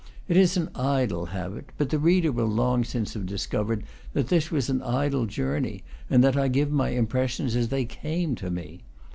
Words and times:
It 0.27 0.35
is 0.35 0.57
an 0.57 0.71
idle 0.73 1.27
habit; 1.27 1.67
but 1.77 1.91
the 1.91 1.99
reader 1.99 2.31
will 2.31 2.47
long 2.47 2.83
since 2.83 3.13
have 3.13 3.27
dis 3.27 3.45
covered 3.45 3.83
that 4.13 4.29
this 4.29 4.49
was 4.49 4.67
an 4.67 4.81
idle 4.81 5.27
journey, 5.27 5.83
and 6.09 6.23
that 6.23 6.35
I 6.35 6.47
give 6.47 6.71
my 6.71 6.89
impressions 6.89 7.55
as 7.55 7.67
they 7.67 7.85
came 7.85 8.33
to 8.37 8.49
me. 8.49 8.81